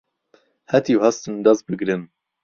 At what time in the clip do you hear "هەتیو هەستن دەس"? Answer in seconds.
0.71-1.59